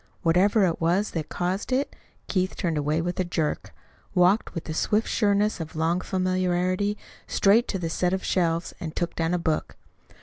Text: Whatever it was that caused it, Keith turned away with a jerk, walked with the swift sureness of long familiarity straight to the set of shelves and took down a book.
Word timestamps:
Whatever 0.23 0.65
it 0.65 0.81
was 0.81 1.11
that 1.11 1.29
caused 1.29 1.71
it, 1.71 1.95
Keith 2.27 2.55
turned 2.55 2.75
away 2.75 3.03
with 3.03 3.19
a 3.19 3.23
jerk, 3.23 3.71
walked 4.15 4.55
with 4.55 4.63
the 4.63 4.73
swift 4.73 5.07
sureness 5.07 5.59
of 5.59 5.75
long 5.75 6.01
familiarity 6.01 6.97
straight 7.27 7.67
to 7.67 7.77
the 7.77 7.87
set 7.87 8.11
of 8.11 8.23
shelves 8.25 8.73
and 8.79 8.95
took 8.95 9.15
down 9.15 9.35
a 9.35 9.37
book. 9.37 9.77